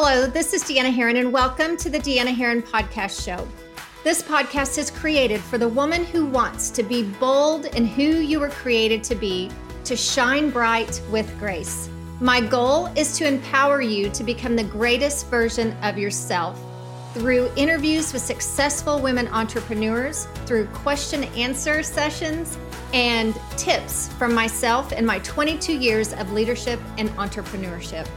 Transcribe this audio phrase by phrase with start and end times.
[0.00, 3.48] Hello, this is Deanna Herrin, and welcome to the Deanna Herrin Podcast Show.
[4.04, 8.38] This podcast is created for the woman who wants to be bold in who you
[8.38, 9.50] were created to be,
[9.82, 11.90] to shine bright with grace.
[12.20, 16.62] My goal is to empower you to become the greatest version of yourself
[17.12, 22.56] through interviews with successful women entrepreneurs, through question answer sessions,
[22.94, 28.08] and tips from myself in my 22 years of leadership and entrepreneurship.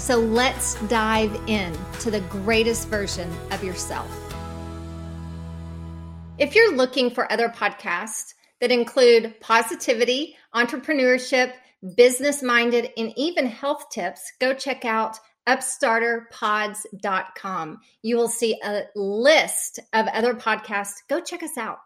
[0.00, 4.10] So let's dive in to the greatest version of yourself.
[6.38, 11.52] If you're looking for other podcasts that include positivity, entrepreneurship,
[11.96, 17.78] business minded, and even health tips, go check out upstarterpods.com.
[18.00, 20.94] You will see a list of other podcasts.
[21.08, 21.80] Go check us out.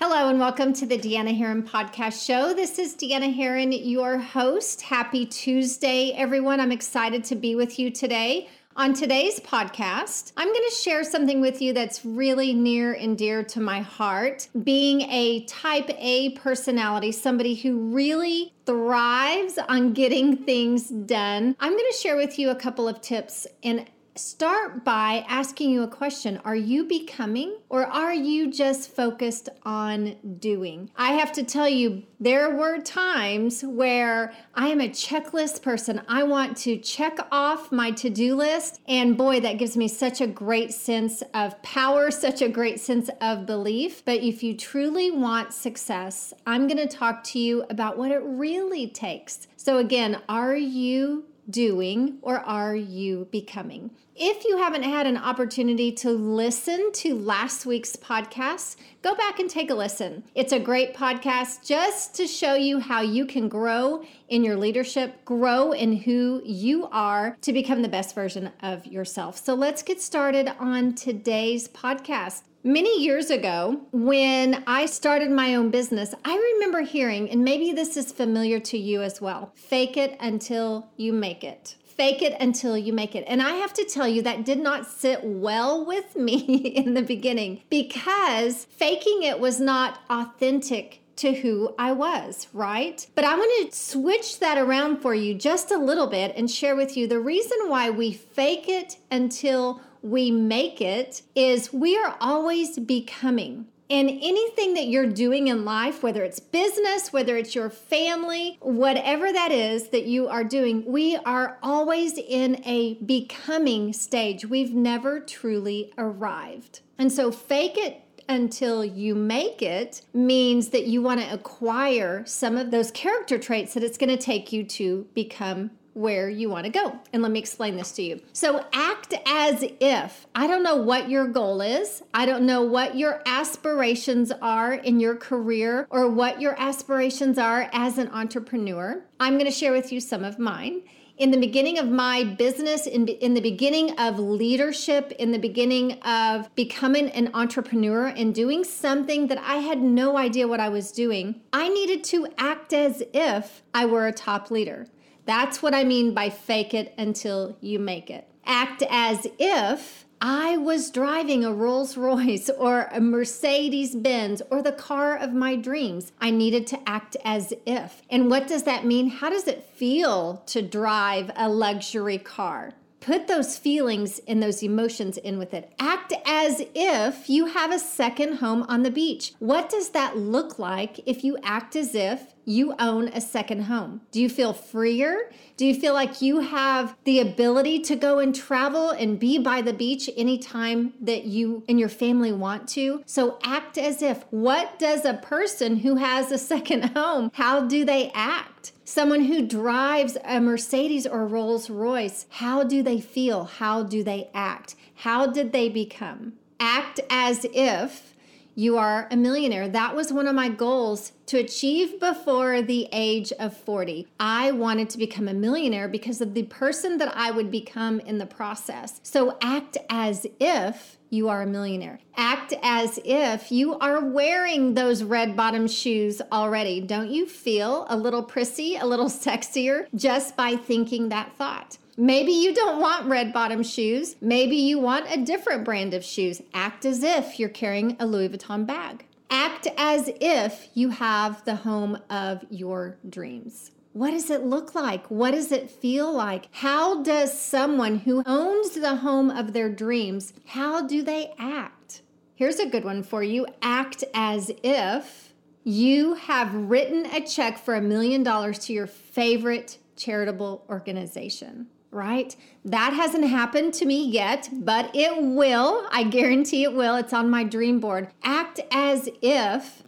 [0.00, 2.52] Hello and welcome to the Deanna Herrin podcast show.
[2.52, 4.82] This is Deanna Herrin, your host.
[4.82, 6.58] Happy Tuesday, everyone.
[6.58, 8.48] I'm excited to be with you today.
[8.76, 13.44] On today's podcast, I'm going to share something with you that's really near and dear
[13.44, 14.48] to my heart.
[14.64, 21.92] Being a type A personality, somebody who really thrives on getting things done, I'm going
[21.92, 26.40] to share with you a couple of tips and start by asking you a question
[26.44, 30.90] Are you becoming or are you just focused on doing?
[30.96, 36.02] I have to tell you, there were times where I am a checklist person.
[36.08, 38.80] I want to check off my to do list.
[38.86, 43.10] And boy, that gives me such a great sense of power, such a great sense
[43.20, 44.04] of belief.
[44.04, 48.22] But if you truly want success, I'm going to talk to you about what it
[48.24, 49.46] really takes.
[49.56, 53.90] So, again, are you doing or are you becoming?
[54.16, 59.50] If you haven't had an opportunity to listen to last week's podcast, go back and
[59.50, 60.22] take a listen.
[60.36, 65.24] It's a great podcast just to show you how you can grow in your leadership,
[65.24, 69.36] grow in who you are to become the best version of yourself.
[69.36, 72.44] So let's get started on today's podcast.
[72.62, 77.96] Many years ago, when I started my own business, I remember hearing, and maybe this
[77.96, 82.76] is familiar to you as well fake it until you make it fake it until
[82.76, 83.24] you make it.
[83.26, 87.02] And I have to tell you, that did not sit well with me in the
[87.02, 93.06] beginning because faking it was not authentic to who I was, right?
[93.14, 96.74] But I want to switch that around for you just a little bit and share
[96.74, 102.16] with you the reason why we fake it until we make it is we are
[102.20, 103.66] always becoming.
[103.90, 109.30] And anything that you're doing in life, whether it's business, whether it's your family, whatever
[109.30, 114.46] that is that you are doing, we are always in a becoming stage.
[114.46, 116.80] We've never truly arrived.
[116.98, 122.56] And so, fake it until you make it means that you want to acquire some
[122.56, 126.64] of those character traits that it's going to take you to become where you want
[126.64, 126.98] to go.
[127.12, 128.20] And let me explain this to you.
[128.32, 130.26] So, act as if.
[130.34, 132.02] I don't know what your goal is.
[132.12, 137.70] I don't know what your aspirations are in your career or what your aspirations are
[137.72, 139.04] as an entrepreneur.
[139.20, 140.82] I'm going to share with you some of mine.
[141.16, 146.02] In the beginning of my business, in, in the beginning of leadership, in the beginning
[146.02, 150.90] of becoming an entrepreneur and doing something that I had no idea what I was
[150.90, 154.88] doing, I needed to act as if I were a top leader.
[155.26, 158.28] That's what I mean by fake it until you make it.
[158.44, 164.72] Act as if I was driving a Rolls Royce or a Mercedes Benz or the
[164.72, 166.12] car of my dreams.
[166.20, 168.02] I needed to act as if.
[168.10, 169.08] And what does that mean?
[169.08, 172.72] How does it feel to drive a luxury car?
[173.00, 175.74] Put those feelings and those emotions in with it.
[175.78, 179.34] Act as if you have a second home on the beach.
[179.40, 184.00] What does that look like if you act as if you own a second home?
[184.10, 185.30] Do you feel freer?
[185.56, 189.62] Do you feel like you have the ability to go and travel and be by
[189.62, 193.02] the beach anytime that you and your family want to?
[193.06, 194.24] So act as if.
[194.30, 198.72] What does a person who has a second home, how do they act?
[198.84, 203.44] Someone who drives a Mercedes or Rolls Royce, how do they feel?
[203.44, 204.76] How do they act?
[204.96, 206.34] How did they become?
[206.60, 208.14] Act as if
[208.54, 209.68] you are a millionaire.
[209.68, 214.06] That was one of my goals to achieve before the age of 40.
[214.18, 218.18] I wanted to become a millionaire because of the person that I would become in
[218.18, 219.00] the process.
[219.02, 222.00] So act as if you are a millionaire.
[222.16, 226.80] Act as if you are wearing those red bottom shoes already.
[226.80, 231.78] Don't you feel a little prissy, a little sexier just by thinking that thought?
[231.96, 234.16] Maybe you don't want red bottom shoes.
[234.20, 236.42] Maybe you want a different brand of shoes.
[236.52, 239.06] Act as if you're carrying a Louis Vuitton bag.
[239.36, 243.72] Act as if you have the home of your dreams.
[243.92, 245.10] What does it look like?
[245.10, 246.46] What does it feel like?
[246.52, 252.02] How does someone who owns the home of their dreams, how do they act?
[252.36, 253.44] Here's a good one for you.
[253.60, 255.34] Act as if
[255.64, 262.34] you have written a check for a million dollars to your favorite charitable organization right?
[262.64, 265.86] That hasn't happened to me yet, but it will.
[265.90, 266.96] I guarantee it will.
[266.96, 268.08] It's on my dream board.
[268.22, 269.82] Act as if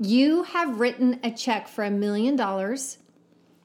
[0.00, 2.98] you have written a check for a million dollars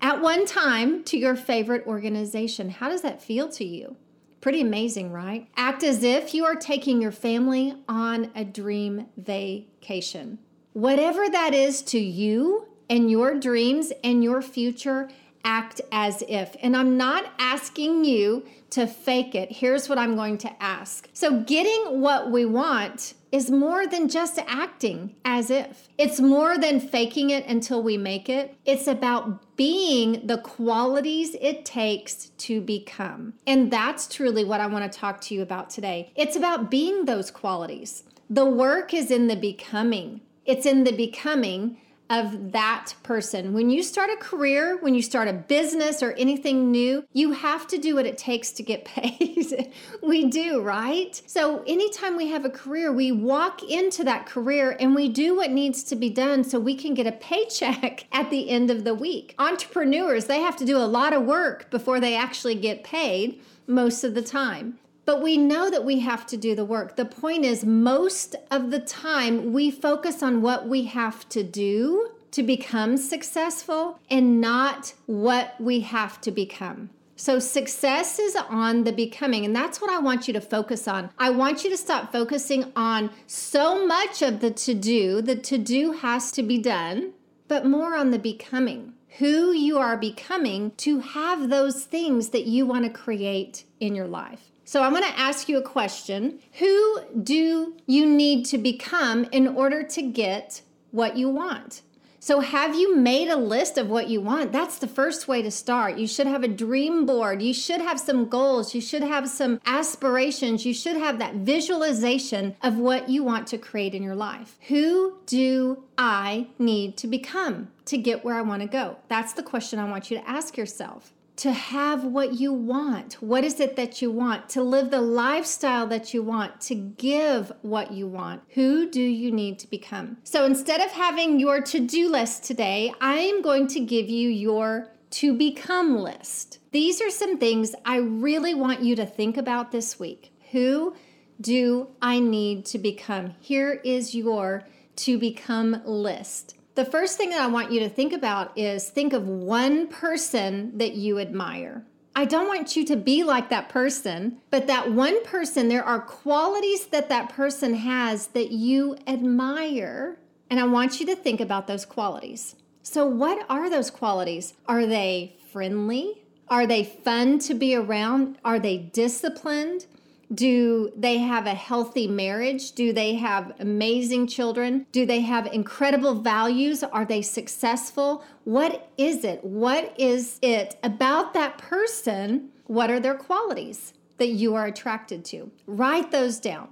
[0.01, 2.69] at one time to your favorite organization.
[2.69, 3.95] How does that feel to you?
[4.41, 5.47] Pretty amazing, right?
[5.55, 10.37] Act as if you are taking your family on a dream vacation.
[10.73, 15.09] Whatever that is to you and your dreams and your future,
[15.47, 16.55] act as if.
[16.61, 19.49] And I'm not asking you to fake it.
[19.49, 21.09] Here's what I'm going to ask.
[21.13, 25.87] So, getting what we want is more than just acting as if.
[25.97, 28.55] It's more than faking it until we make it.
[28.65, 33.33] It's about being the qualities it takes to become.
[33.45, 36.11] And that's truly what I want to talk to you about today.
[36.15, 38.03] It's about being those qualities.
[38.29, 40.21] The work is in the becoming.
[40.45, 41.77] It's in the becoming
[42.09, 43.53] of that person.
[43.53, 47.67] When you start a career, when you start a business or anything new, you have
[47.67, 49.73] to do what it takes to get paid.
[50.01, 51.21] we do, right?
[51.25, 55.51] So, anytime we have a career, we walk into that career and we do what
[55.51, 58.93] needs to be done so we can get a paycheck at the end of the
[58.93, 59.35] week.
[59.39, 64.03] Entrepreneurs, they have to do a lot of work before they actually get paid most
[64.03, 66.97] of the time but we know that we have to do the work.
[66.97, 72.11] The point is, most of the time, we focus on what we have to do
[72.31, 76.89] to become successful and not what we have to become.
[77.15, 81.09] So, success is on the becoming, and that's what I want you to focus on.
[81.17, 85.21] I want you to stop focusing on so much of the to do.
[85.21, 87.13] The to do has to be done,
[87.47, 88.93] but more on the becoming.
[89.19, 94.07] Who you are becoming to have those things that you want to create in your
[94.07, 94.51] life.
[94.67, 96.39] So I'm going to ask you a question.
[96.59, 100.61] Who do you need to become in order to get
[100.91, 101.83] what you want?
[102.19, 104.51] So, have you made a list of what you want?
[104.51, 105.97] That's the first way to start.
[105.97, 107.41] You should have a dream board.
[107.41, 108.75] You should have some goals.
[108.75, 110.65] You should have some aspirations.
[110.65, 114.57] You should have that visualization of what you want to create in your life.
[114.67, 118.97] Who do I need to become to get where I want to go?
[119.07, 123.13] That's the question I want you to ask yourself to have what you want.
[123.15, 124.49] What is it that you want?
[124.49, 128.41] To live the lifestyle that you want, to give what you want.
[128.49, 130.17] Who do you need to become?
[130.23, 134.29] So instead of having your to do list today, I am going to give you
[134.29, 136.59] your to become list.
[136.71, 140.33] These are some things I really want you to think about this week.
[140.51, 140.95] Who
[141.39, 143.35] do I need to become?
[143.39, 144.67] Here is your
[144.97, 146.55] to become list.
[146.77, 150.77] The first thing that I want you to think about is think of one person
[150.77, 151.83] that you admire.
[152.15, 155.99] I don't want you to be like that person, but that one person, there are
[155.99, 160.19] qualities that that person has that you admire.
[160.51, 162.55] And I want you to think about those qualities.
[162.83, 164.53] So, what are those qualities?
[164.67, 166.25] Are they friendly?
[166.47, 168.37] Are they fun to be around?
[168.45, 169.87] Are they disciplined?
[170.33, 172.73] Do they have a healthy marriage?
[172.73, 174.85] Do they have amazing children?
[174.91, 176.83] Do they have incredible values?
[176.83, 178.23] Are they successful?
[178.43, 179.43] What is it?
[179.43, 182.49] What is it about that person?
[182.65, 185.51] What are their qualities that you are attracted to?
[185.65, 186.69] Write those down.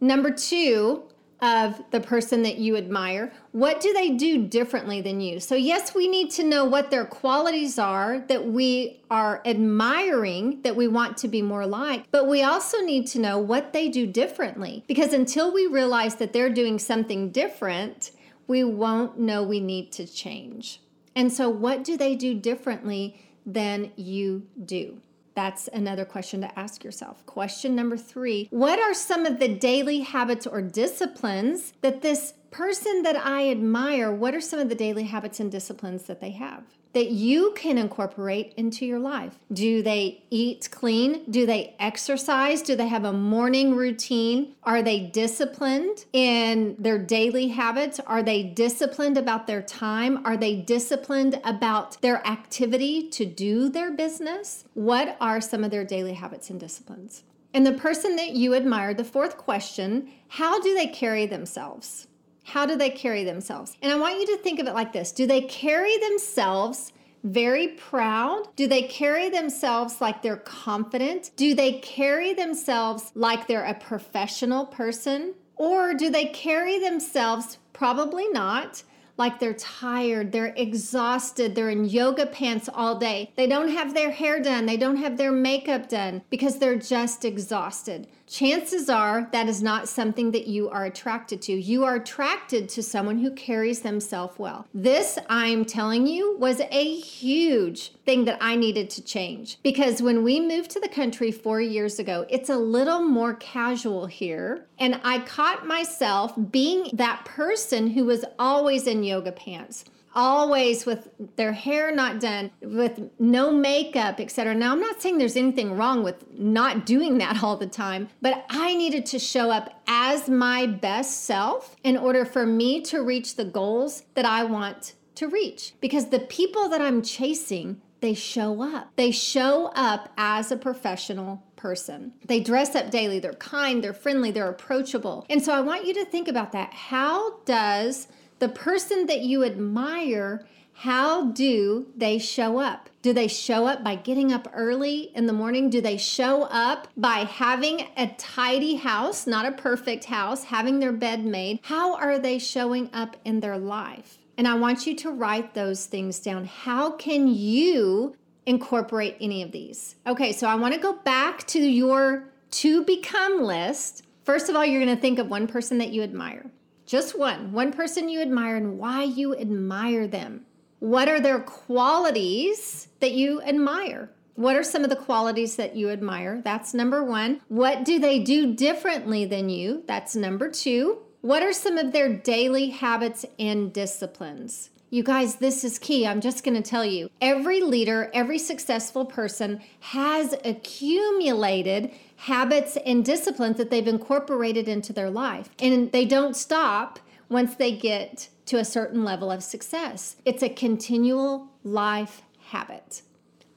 [0.00, 1.04] Number two,
[1.44, 3.30] of the person that you admire.
[3.52, 5.40] What do they do differently than you?
[5.40, 10.74] So, yes, we need to know what their qualities are that we are admiring, that
[10.74, 14.06] we want to be more like, but we also need to know what they do
[14.06, 18.12] differently because until we realize that they're doing something different,
[18.46, 20.80] we won't know we need to change.
[21.14, 24.98] And so, what do they do differently than you do?
[25.34, 27.24] That's another question to ask yourself.
[27.26, 33.02] Question number three What are some of the daily habits or disciplines that this person
[33.02, 36.62] that I admire, what are some of the daily habits and disciplines that they have?
[36.92, 39.36] that you can incorporate into your life.
[39.52, 41.28] Do they eat clean?
[41.28, 42.62] Do they exercise?
[42.62, 44.54] Do they have a morning routine?
[44.62, 47.98] Are they disciplined in their daily habits?
[47.98, 50.24] Are they disciplined about their time?
[50.24, 54.64] Are they disciplined about their activity to do their business?
[54.74, 57.24] What are some of their daily habits and disciplines?
[57.52, 62.06] And the person that you admire, the fourth question, how do they carry themselves?
[62.44, 63.76] How do they carry themselves?
[63.82, 66.92] And I want you to think of it like this Do they carry themselves
[67.24, 68.54] very proud?
[68.54, 71.30] Do they carry themselves like they're confident?
[71.36, 75.34] Do they carry themselves like they're a professional person?
[75.56, 78.82] Or do they carry themselves, probably not,
[79.16, 83.32] like they're tired, they're exhausted, they're in yoga pants all day.
[83.36, 87.24] They don't have their hair done, they don't have their makeup done because they're just
[87.24, 91.52] exhausted chances are that is not something that you are attracted to.
[91.52, 94.66] You are attracted to someone who carries themselves well.
[94.74, 100.24] This, I'm telling you, was a huge thing that I needed to change because when
[100.24, 104.66] we moved to the country four years ago, it's a little more casual here.
[104.78, 111.08] And I caught myself being that person who was always in yoga pants always with
[111.36, 114.54] their hair not done, with no makeup, etc.
[114.54, 118.44] Now, I'm not saying there's anything wrong with not doing that all the time, but
[118.50, 123.36] I needed to show up as my best self in order for me to reach
[123.36, 125.74] the goals that I want to reach.
[125.80, 128.90] Because the people that I'm chasing, they show up.
[128.96, 132.12] They show up as a professional person.
[132.26, 135.24] They dress up daily, they're kind, they're friendly, they're approachable.
[135.30, 136.74] And so I want you to think about that.
[136.74, 142.90] How does the person that you admire, how do they show up?
[143.00, 145.70] Do they show up by getting up early in the morning?
[145.70, 150.92] Do they show up by having a tidy house, not a perfect house, having their
[150.92, 151.60] bed made?
[151.62, 154.18] How are they showing up in their life?
[154.36, 156.44] And I want you to write those things down.
[156.44, 159.94] How can you incorporate any of these?
[160.06, 164.02] Okay, so I want to go back to your to become list.
[164.24, 166.50] First of all, you're going to think of one person that you admire.
[166.94, 170.46] Just one, one person you admire and why you admire them.
[170.78, 174.12] What are their qualities that you admire?
[174.36, 176.40] What are some of the qualities that you admire?
[176.44, 177.40] That's number one.
[177.48, 179.82] What do they do differently than you?
[179.88, 180.98] That's number two.
[181.20, 184.70] What are some of their daily habits and disciplines?
[184.94, 186.06] You guys, this is key.
[186.06, 193.04] I'm just going to tell you every leader, every successful person has accumulated habits and
[193.04, 195.50] disciplines that they've incorporated into their life.
[195.58, 200.14] And they don't stop once they get to a certain level of success.
[200.24, 203.02] It's a continual life habit,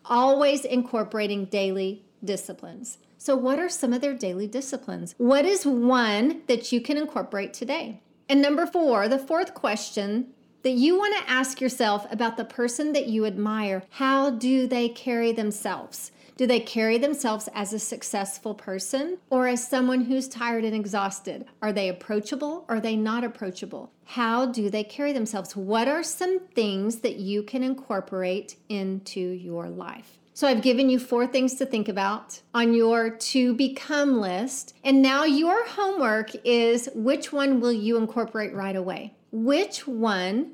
[0.05, 2.97] always incorporating daily disciplines.
[3.19, 5.13] So, what are some of their daily disciplines?
[5.19, 8.01] What is one that you can incorporate today?
[8.27, 10.33] And number four, the fourth question
[10.67, 14.89] that you want to ask yourself about the person that you admire how do they
[14.89, 16.11] carry themselves?
[16.35, 21.45] Do they carry themselves as a successful person or as someone who's tired and exhausted?
[21.61, 23.93] Are they approachable or are they not approachable?
[24.03, 25.55] How do they carry themselves?
[25.55, 30.19] What are some things that you can incorporate into your life?
[30.33, 34.75] So I've given you four things to think about on your to become list.
[34.83, 39.13] And now your homework is which one will you incorporate right away?
[39.31, 40.53] Which one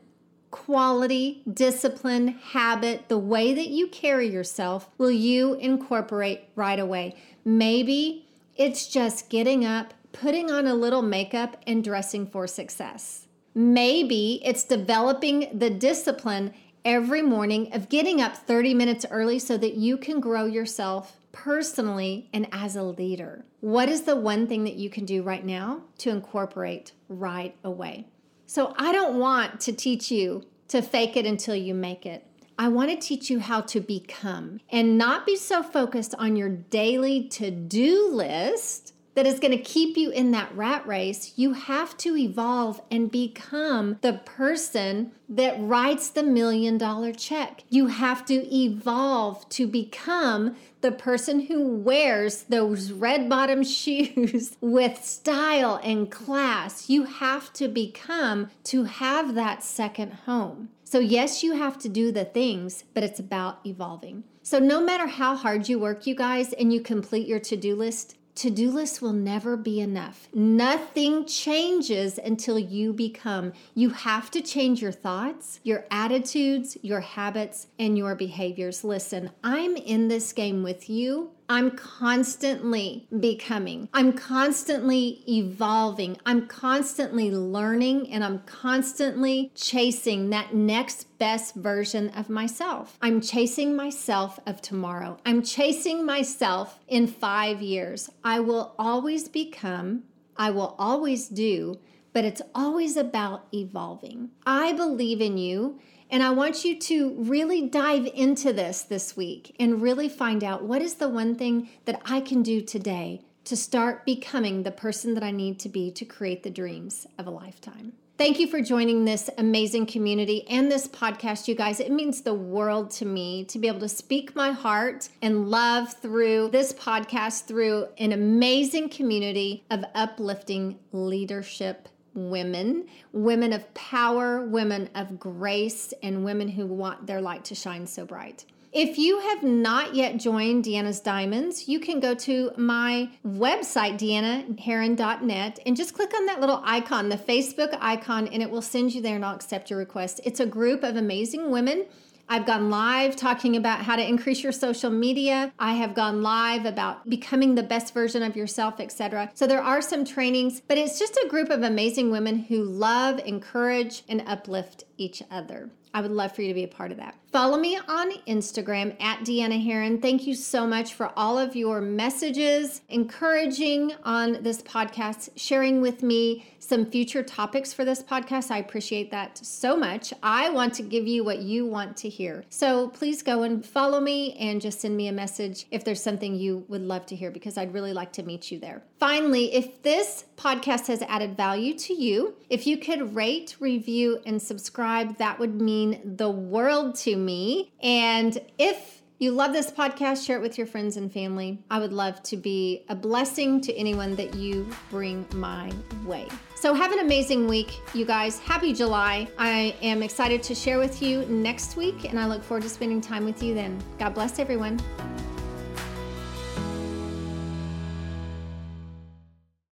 [0.53, 7.15] quality, discipline, habit, the way that you carry yourself will you incorporate right away?
[7.43, 13.27] Maybe it's just getting up, putting on a little makeup, and dressing for success.
[13.55, 16.53] Maybe it's developing the discipline
[16.85, 22.29] every morning of getting up 30 minutes early so that you can grow yourself personally
[22.31, 23.43] and as a leader.
[23.61, 28.05] What is the one thing that you can do right now to incorporate right away?
[28.53, 32.23] So I don't want to teach you to fake it until you make it.
[32.59, 36.49] I want to teach you how to become and not be so focused on your
[36.49, 41.33] daily to do list that is going to keep you in that rat race.
[41.35, 47.63] You have to evolve and become the person that writes the million dollar check.
[47.69, 55.03] You have to evolve to become the person who wears those red bottom shoes with
[55.03, 56.89] style and class.
[56.89, 60.69] You have to become to have that second home.
[60.83, 64.25] So, yes, you have to do the things, but it's about evolving.
[64.43, 67.75] So, no matter how hard you work, you guys, and you complete your to do
[67.75, 70.27] list, to do list will never be enough.
[70.33, 73.53] Nothing changes until you become.
[73.75, 78.83] You have to change your thoughts, your attitudes, your habits, and your behaviors.
[78.83, 81.32] Listen, I'm in this game with you.
[81.49, 83.89] I'm constantly becoming.
[83.93, 86.17] I'm constantly evolving.
[86.25, 92.97] I'm constantly learning and I'm constantly chasing that next best version of myself.
[93.01, 95.17] I'm chasing myself of tomorrow.
[95.25, 98.09] I'm chasing myself in five years.
[98.23, 100.03] I will always become,
[100.37, 101.79] I will always do,
[102.13, 104.29] but it's always about evolving.
[104.45, 105.79] I believe in you.
[106.13, 110.63] And I want you to really dive into this this week and really find out
[110.63, 115.15] what is the one thing that I can do today to start becoming the person
[115.15, 117.93] that I need to be to create the dreams of a lifetime.
[118.19, 121.79] Thank you for joining this amazing community and this podcast, you guys.
[121.79, 125.93] It means the world to me to be able to speak my heart and love
[125.93, 134.89] through this podcast, through an amazing community of uplifting leadership women, women of power, women
[134.95, 138.45] of grace, and women who want their light to shine so bright.
[138.73, 145.59] If you have not yet joined Deanna's Diamonds, you can go to my website, deannaherrin.net,
[145.63, 149.01] and just click on that little icon, the Facebook icon, and it will send you
[149.01, 150.21] there and I'll accept your request.
[150.23, 151.85] It's a group of amazing women
[152.29, 155.53] I've gone live talking about how to increase your social media.
[155.59, 159.31] I have gone live about becoming the best version of yourself, etc.
[159.33, 163.19] So there are some trainings, but it's just a group of amazing women who love,
[163.25, 165.69] encourage, and uplift each other.
[165.93, 167.15] I would love for you to be a part of that.
[167.31, 169.99] Follow me on Instagram at Deanna Herrin.
[170.01, 176.03] Thank you so much for all of your messages, encouraging on this podcast, sharing with
[176.03, 178.51] me some future topics for this podcast.
[178.51, 180.13] I appreciate that so much.
[180.21, 182.43] I want to give you what you want to hear.
[182.49, 186.35] So please go and follow me and just send me a message if there's something
[186.35, 188.83] you would love to hear because I'd really like to meet you there.
[189.03, 194.41] Finally, if this podcast has added value to you, if you could rate, review, and
[194.41, 197.73] subscribe, that would mean the world to me.
[197.81, 201.59] And if you love this podcast, share it with your friends and family.
[201.69, 205.69] I would love to be a blessing to anyone that you bring my
[206.05, 206.29] way.
[206.55, 208.39] So, have an amazing week, you guys.
[208.39, 209.27] Happy July.
[209.37, 213.01] I am excited to share with you next week, and I look forward to spending
[213.01, 213.83] time with you then.
[213.99, 214.79] God bless everyone.